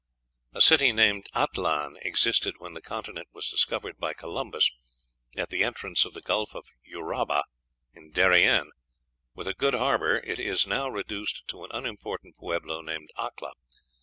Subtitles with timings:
[0.55, 4.71] A city named Atlan existed when the continent was discovered by Columbus,
[5.37, 7.43] at the entrance of the Gulf of Uraba,
[7.93, 8.71] in Darien.
[9.35, 13.51] With a good harbor, it is now reduced to an unimportant pueblo named Acla."